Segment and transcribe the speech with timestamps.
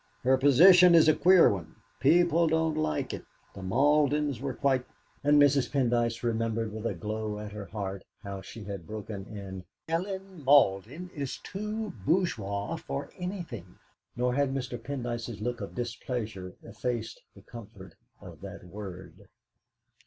[0.23, 1.75] Her position is a queer one.
[1.99, 3.23] People don't like it.
[3.53, 4.83] The Maldens were quite"
[5.23, 5.69] And Mrs.
[5.69, 11.11] Pendyce remembered with a glow at her heart how she had broken in: "Ellen Malden
[11.13, 13.75] is too bourgeoise for anything!"
[14.15, 14.81] Nor had Mr.
[14.81, 19.27] Pendyce's look of displeasure effaced the comfort of that word.